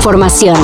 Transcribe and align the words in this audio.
información. 0.00 0.56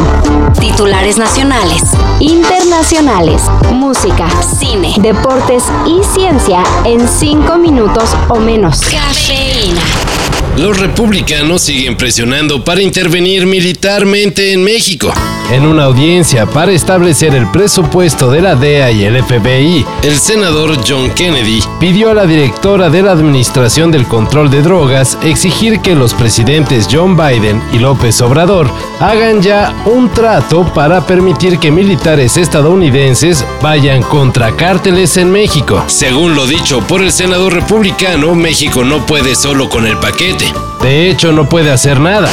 Titulares 0.58 1.18
nacionales, 1.18 1.82
internacionales, 2.20 3.42
música, 3.70 4.26
cine, 4.40 4.94
deportes 4.98 5.64
y 5.84 6.02
ciencia 6.02 6.62
en 6.84 7.06
cinco 7.06 7.58
minutos 7.58 8.16
o 8.30 8.36
menos. 8.36 8.80
Cafeína. 8.80 10.15
Los 10.56 10.78
republicanos 10.78 11.60
siguen 11.60 11.98
presionando 11.98 12.64
para 12.64 12.80
intervenir 12.80 13.46
militarmente 13.46 14.54
en 14.54 14.64
México. 14.64 15.12
En 15.52 15.64
una 15.64 15.84
audiencia 15.84 16.46
para 16.46 16.72
establecer 16.72 17.34
el 17.34 17.46
presupuesto 17.52 18.30
de 18.30 18.40
la 18.40 18.56
DEA 18.56 18.90
y 18.90 19.04
el 19.04 19.22
FBI, 19.22 19.84
el 20.02 20.18
senador 20.18 20.76
John 20.86 21.10
Kennedy 21.10 21.60
pidió 21.78 22.10
a 22.10 22.14
la 22.14 22.26
directora 22.26 22.90
de 22.90 23.02
la 23.02 23.12
Administración 23.12 23.92
del 23.92 24.06
Control 24.06 24.50
de 24.50 24.62
Drogas 24.62 25.18
exigir 25.22 25.80
que 25.80 25.94
los 25.94 26.14
presidentes 26.14 26.88
John 26.90 27.16
Biden 27.16 27.62
y 27.72 27.78
López 27.78 28.20
Obrador 28.22 28.68
hagan 28.98 29.42
ya 29.42 29.72
un 29.84 30.08
trato 30.08 30.64
para 30.72 31.06
permitir 31.06 31.58
que 31.58 31.70
militares 31.70 32.36
estadounidenses 32.38 33.44
vayan 33.62 34.02
contra 34.02 34.56
cárteles 34.56 35.16
en 35.16 35.30
México. 35.30 35.84
Según 35.86 36.34
lo 36.34 36.46
dicho 36.46 36.80
por 36.80 37.02
el 37.02 37.12
senador 37.12 37.52
republicano, 37.52 38.34
México 38.34 38.82
no 38.82 39.06
puede 39.06 39.36
solo 39.36 39.68
con 39.68 39.86
el 39.86 39.96
paquete. 39.98 40.45
De 40.82 41.08
hecho, 41.10 41.32
no 41.32 41.48
puede 41.48 41.70
hacer 41.70 42.00
nada. 42.00 42.30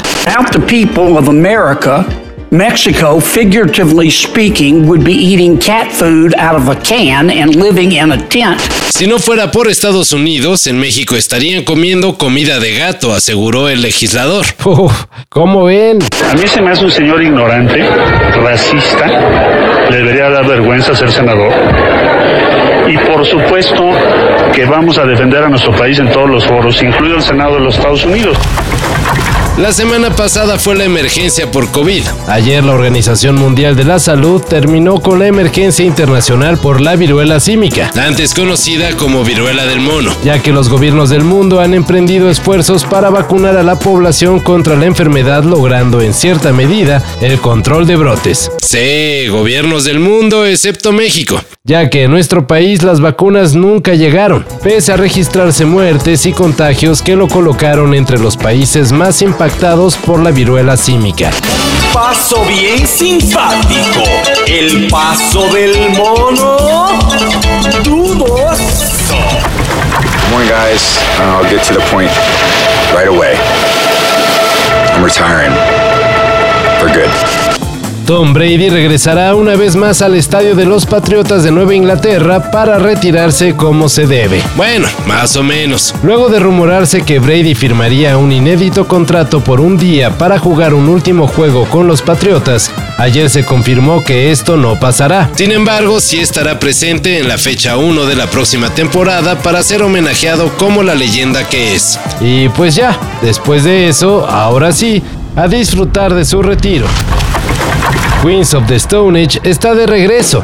Mexico, 2.53 3.19
figuratively 3.19 4.11
speaking, 4.11 4.87
would 4.87 5.03
be 5.03 5.11
eating 5.11 5.57
cat 5.57 5.91
food 5.91 6.35
out 6.37 6.55
of 6.55 6.69
a 6.69 6.75
can 6.81 7.31
and 7.31 7.55
living 7.55 7.93
in 7.93 8.11
a 8.11 8.17
tent. 8.29 8.61
Si 8.91 9.07
no 9.07 9.17
fuera 9.17 9.49
por 9.49 9.67
Estados 9.67 10.13
Unidos, 10.13 10.67
en 10.67 10.79
México 10.79 11.15
estarían 11.15 11.63
comiendo 11.63 12.15
comida 12.15 12.59
de 12.59 12.75
gato, 12.77 13.11
aseguró 13.11 13.69
el 13.69 13.81
legislador. 13.81 14.45
¿Cómo 15.29 15.63
ven? 15.63 15.97
A 16.29 16.35
mí 16.35 16.47
se 16.47 16.61
me 16.61 16.69
hace 16.69 16.85
un 16.85 16.91
señor 16.91 17.23
ignorante, 17.23 17.83
racista, 18.39 19.07
le 19.89 19.97
debería 19.97 20.29
dar 20.29 20.45
vergüenza 20.45 20.95
ser 20.95 21.11
senador. 21.11 21.51
Por 23.13 23.23
supuesto 23.27 23.91
que 24.55 24.65
vamos 24.65 24.97
a 24.97 25.05
defender 25.05 25.43
a 25.43 25.47
nuestro 25.47 25.71
país 25.75 25.99
en 25.99 26.09
todos 26.09 26.27
los 26.27 26.43
foros, 26.47 26.81
incluido 26.81 27.17
el 27.17 27.21
Senado 27.21 27.53
de 27.53 27.59
los 27.59 27.75
Estados 27.75 28.03
Unidos. 28.05 28.35
La 29.57 29.71
semana 29.71 30.15
pasada 30.15 30.57
fue 30.57 30.75
la 30.75 30.83
emergencia 30.83 31.51
por 31.51 31.69
COVID. 31.69 32.01
Ayer 32.27 32.63
la 32.63 32.73
Organización 32.73 33.35
Mundial 33.35 33.75
de 33.75 33.83
la 33.83 33.99
Salud 33.99 34.41
terminó 34.41 34.99
con 34.99 35.19
la 35.19 35.27
emergencia 35.27 35.85
internacional 35.85 36.57
por 36.57 36.81
la 36.81 36.95
viruela 36.95 37.39
símica, 37.39 37.91
antes 37.95 38.33
conocida 38.33 38.97
como 38.97 39.23
viruela 39.23 39.67
del 39.67 39.79
mono, 39.79 40.11
ya 40.23 40.41
que 40.41 40.51
los 40.51 40.69
gobiernos 40.69 41.11
del 41.11 41.23
mundo 41.23 41.59
han 41.59 41.75
emprendido 41.75 42.31
esfuerzos 42.31 42.83
para 42.83 43.11
vacunar 43.11 43.55
a 43.55 43.61
la 43.61 43.77
población 43.77 44.39
contra 44.39 44.75
la 44.75 44.87
enfermedad 44.87 45.43
logrando 45.43 46.01
en 46.01 46.15
cierta 46.15 46.51
medida 46.51 47.03
el 47.21 47.37
control 47.37 47.85
de 47.85 47.95
brotes. 47.95 48.51
Sí, 48.59 49.27
gobiernos 49.27 49.83
del 49.83 49.99
mundo 49.99 50.47
excepto 50.47 50.91
México, 50.91 51.39
ya 51.63 51.91
que 51.91 52.03
en 52.03 52.11
nuestro 52.11 52.47
país 52.47 52.81
las 52.81 53.01
vacunas 53.01 53.53
nunca 53.53 53.93
llegaron, 53.93 54.43
pese 54.63 54.93
a 54.93 54.97
registrarse 54.97 55.65
muertes 55.65 56.25
y 56.25 56.33
contagios 56.33 57.03
que 57.03 57.15
lo 57.15 57.27
colocaron 57.27 57.93
entre 57.93 58.17
los 58.17 58.35
países 58.35 58.91
más 58.91 59.21
impactados 59.21 59.42
impactados 59.43 59.97
por 59.97 60.23
la 60.23 60.31
viruela 60.31 60.77
símica. 60.77 61.29
Paso 61.91 62.45
bien 62.45 62.87
simpático, 62.87 64.01
el 64.47 64.87
paso 64.87 65.49
del 65.49 65.89
mono 65.89 66.87
dudoso. 67.83 69.15
Morning 70.31 70.49
guys, 70.49 70.97
I'll 71.19 71.43
get 71.49 71.61
to 71.65 71.73
the 71.73 71.81
point 71.91 72.11
right 72.95 73.09
away. 73.09 73.35
I'm 74.93 75.03
retiring 75.03 75.51
for 76.79 76.87
good. 76.93 77.32
Tom 78.05 78.33
Brady 78.33 78.69
regresará 78.69 79.33
una 79.33 79.55
vez 79.55 79.77
más 79.77 80.01
al 80.01 80.15
estadio 80.15 80.55
de 80.55 80.65
los 80.65 80.85
Patriotas 80.85 81.43
de 81.43 81.51
Nueva 81.51 81.73
Inglaterra 81.73 82.51
para 82.51 82.77
retirarse 82.77 83.55
como 83.55 83.87
se 83.87 84.07
debe. 84.07 84.41
Bueno, 84.57 84.89
más 85.07 85.37
o 85.37 85.43
menos. 85.43 85.95
Luego 86.03 86.27
de 86.27 86.39
rumorarse 86.39 87.03
que 87.03 87.19
Brady 87.19 87.55
firmaría 87.55 88.17
un 88.17 88.33
inédito 88.33 88.87
contrato 88.89 89.41
por 89.41 89.61
un 89.61 89.77
día 89.77 90.17
para 90.17 90.37
jugar 90.37 90.73
un 90.73 90.89
último 90.89 91.27
juego 91.27 91.65
con 91.69 91.87
los 91.87 92.01
Patriotas, 92.01 92.71
ayer 92.97 93.29
se 93.29 93.45
confirmó 93.45 94.03
que 94.03 94.31
esto 94.31 94.57
no 94.57 94.77
pasará. 94.77 95.29
Sin 95.35 95.53
embargo, 95.53 96.01
sí 96.01 96.19
estará 96.19 96.59
presente 96.59 97.19
en 97.19 97.29
la 97.29 97.37
fecha 97.37 97.77
1 97.77 98.05
de 98.05 98.15
la 98.15 98.27
próxima 98.27 98.69
temporada 98.69 99.39
para 99.39 99.63
ser 99.63 99.81
homenajeado 99.81 100.49
como 100.57 100.83
la 100.83 100.95
leyenda 100.95 101.47
que 101.47 101.73
es. 101.73 101.97
Y 102.19 102.49
pues 102.49 102.75
ya, 102.75 102.99
después 103.21 103.63
de 103.63 103.87
eso, 103.87 104.27
ahora 104.27 104.73
sí, 104.73 105.01
a 105.37 105.47
disfrutar 105.47 106.13
de 106.13 106.25
su 106.25 106.41
retiro. 106.41 106.85
Queens 108.23 108.53
of 108.53 108.67
the 108.67 108.75
Stone 108.77 109.21
Age 109.21 109.41
está 109.43 109.75
de 109.75 109.85
regreso. 109.85 110.41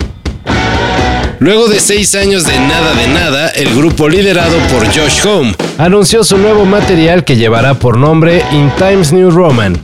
Luego 1.40 1.70
de 1.70 1.80
seis 1.80 2.14
años 2.14 2.46
de 2.46 2.60
nada 2.60 2.94
de 2.94 3.08
nada, 3.08 3.48
el 3.52 3.74
grupo 3.74 4.10
liderado 4.10 4.58
por 4.68 4.86
Josh 4.88 5.26
Home 5.26 5.56
anunció 5.78 6.26
su 6.26 6.38
nuevo 6.38 6.66
material 6.66 7.24
que 7.24 7.38
llevará 7.38 7.76
por 7.76 7.98
nombre 7.98 8.44
In 8.52 8.70
Times 8.78 9.14
New 9.14 9.32
Roman. 9.32 9.78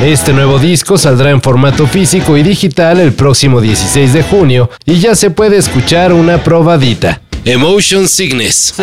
Este 0.00 0.32
nuevo 0.32 0.60
disco 0.60 0.96
saldrá 0.96 1.30
en 1.30 1.42
formato 1.42 1.88
físico 1.88 2.36
y 2.36 2.44
digital 2.44 3.00
el 3.00 3.12
próximo 3.12 3.60
16 3.60 4.12
de 4.12 4.22
junio 4.22 4.70
y 4.84 5.00
ya 5.00 5.16
se 5.16 5.30
puede 5.30 5.56
escuchar 5.56 6.12
una 6.12 6.38
probadita. 6.44 7.20
Emotion 7.44 8.06
Sickness. 8.06 8.74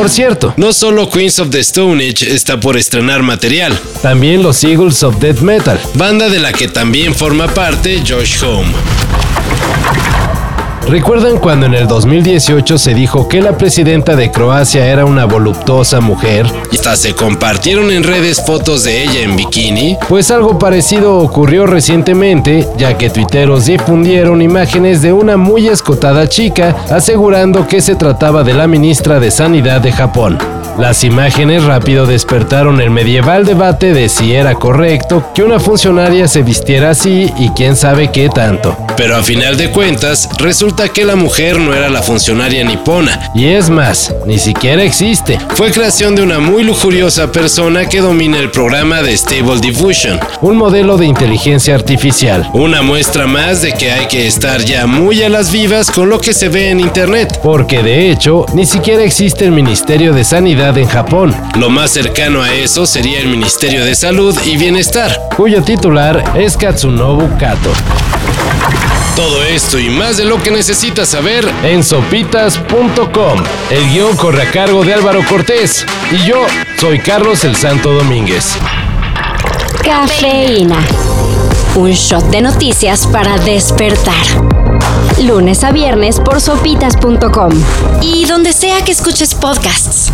Por 0.00 0.08
cierto, 0.08 0.54
no 0.56 0.72
solo 0.72 1.10
Queens 1.10 1.40
of 1.40 1.50
the 1.50 1.58
Stone 1.58 2.02
Age 2.02 2.32
está 2.32 2.58
por 2.58 2.78
estrenar 2.78 3.22
material, 3.22 3.78
también 4.00 4.42
los 4.42 4.64
Eagles 4.64 5.02
of 5.02 5.18
Death 5.18 5.40
Metal, 5.40 5.78
banda 5.92 6.30
de 6.30 6.38
la 6.38 6.54
que 6.54 6.68
también 6.68 7.14
forma 7.14 7.48
parte 7.48 8.02
Josh 8.08 8.42
Home. 8.42 8.72
¿Recuerdan 10.88 11.38
cuando 11.38 11.66
en 11.66 11.74
el 11.74 11.86
2018 11.86 12.78
se 12.78 12.94
dijo 12.94 13.28
que 13.28 13.40
la 13.40 13.56
presidenta 13.56 14.16
de 14.16 14.30
Croacia 14.32 14.86
era 14.86 15.04
una 15.04 15.24
voluptuosa 15.24 16.00
mujer? 16.00 16.46
Y 16.72 16.76
hasta 16.76 16.96
se 16.96 17.14
compartieron 17.14 17.90
en 17.90 18.02
redes 18.02 18.42
fotos 18.44 18.84
de 18.84 19.04
ella 19.04 19.20
en 19.20 19.36
bikini. 19.36 19.96
Pues 20.08 20.30
algo 20.30 20.58
parecido 20.58 21.18
ocurrió 21.18 21.66
recientemente, 21.66 22.66
ya 22.76 22.98
que 22.98 23.10
tuiteros 23.10 23.66
difundieron 23.66 24.42
imágenes 24.42 25.02
de 25.02 25.12
una 25.12 25.36
muy 25.36 25.68
escotada 25.68 26.28
chica 26.28 26.76
asegurando 26.90 27.68
que 27.68 27.80
se 27.80 27.94
trataba 27.94 28.42
de 28.42 28.54
la 28.54 28.66
ministra 28.66 29.20
de 29.20 29.30
Sanidad 29.30 29.80
de 29.80 29.92
Japón. 29.92 30.38
Las 30.80 31.04
imágenes 31.04 31.64
rápido 31.64 32.06
despertaron 32.06 32.80
el 32.80 32.88
medieval 32.88 33.44
debate 33.44 33.92
de 33.92 34.08
si 34.08 34.32
era 34.32 34.54
correcto 34.54 35.22
que 35.34 35.42
una 35.42 35.60
funcionaria 35.60 36.26
se 36.26 36.42
vistiera 36.42 36.88
así 36.88 37.30
y 37.36 37.50
quién 37.50 37.76
sabe 37.76 38.10
qué 38.10 38.30
tanto. 38.30 38.74
Pero 38.96 39.16
a 39.16 39.22
final 39.22 39.58
de 39.58 39.70
cuentas, 39.70 40.26
resulta 40.38 40.88
que 40.88 41.04
la 41.04 41.16
mujer 41.16 41.58
no 41.58 41.74
era 41.74 41.90
la 41.90 42.00
funcionaria 42.02 42.64
nipona. 42.64 43.30
Y 43.34 43.48
es 43.48 43.68
más, 43.68 44.14
ni 44.24 44.38
siquiera 44.38 44.82
existe. 44.82 45.38
Fue 45.54 45.70
creación 45.70 46.16
de 46.16 46.22
una 46.22 46.38
muy 46.38 46.64
lujuriosa 46.64 47.30
persona 47.30 47.86
que 47.86 48.00
domina 48.00 48.38
el 48.38 48.50
programa 48.50 49.02
de 49.02 49.14
Stable 49.16 49.60
Diffusion, 49.60 50.18
un 50.40 50.56
modelo 50.56 50.96
de 50.96 51.04
inteligencia 51.04 51.74
artificial. 51.74 52.48
Una 52.54 52.80
muestra 52.80 53.26
más 53.26 53.60
de 53.60 53.72
que 53.72 53.92
hay 53.92 54.06
que 54.06 54.26
estar 54.26 54.62
ya 54.62 54.86
muy 54.86 55.22
a 55.22 55.28
las 55.28 55.52
vivas 55.52 55.90
con 55.90 56.08
lo 56.08 56.18
que 56.20 56.32
se 56.32 56.48
ve 56.48 56.70
en 56.70 56.80
Internet. 56.80 57.38
Porque 57.42 57.82
de 57.82 58.10
hecho, 58.10 58.46
ni 58.54 58.64
siquiera 58.64 59.02
existe 59.02 59.44
el 59.44 59.52
Ministerio 59.52 60.14
de 60.14 60.24
Sanidad 60.70 60.78
en 60.78 60.88
Japón. 60.88 61.34
Lo 61.56 61.68
más 61.70 61.90
cercano 61.90 62.42
a 62.42 62.52
eso 62.52 62.86
sería 62.86 63.20
el 63.20 63.28
Ministerio 63.28 63.84
de 63.84 63.94
Salud 63.94 64.36
y 64.44 64.56
Bienestar, 64.56 65.10
cuyo 65.36 65.62
titular 65.62 66.22
es 66.36 66.56
Katsunobu 66.56 67.28
Kato. 67.38 67.70
Todo 69.16 69.42
esto 69.42 69.78
y 69.78 69.90
más 69.90 70.16
de 70.16 70.24
lo 70.24 70.40
que 70.40 70.50
necesitas 70.50 71.08
saber 71.08 71.48
en 71.64 71.82
sopitas.com. 71.82 73.42
El 73.70 73.90
guion 73.90 74.16
corre 74.16 74.42
a 74.42 74.50
cargo 74.50 74.84
de 74.84 74.94
Álvaro 74.94 75.24
Cortés 75.28 75.84
y 76.12 76.28
yo 76.28 76.46
soy 76.78 77.00
Carlos 77.00 77.44
el 77.44 77.56
Santo 77.56 77.92
Domínguez. 77.92 78.56
Cafeína. 79.82 80.78
Un 81.74 81.90
shot 81.90 82.24
de 82.30 82.42
noticias 82.42 83.06
para 83.06 83.38
despertar. 83.38 84.26
Lunes 85.22 85.64
a 85.64 85.72
viernes 85.72 86.20
por 86.20 86.40
sopitas.com 86.40 87.52
y 88.02 88.24
donde 88.26 88.52
sea 88.52 88.82
que 88.84 88.92
escuches 88.92 89.34
podcasts. 89.34 90.12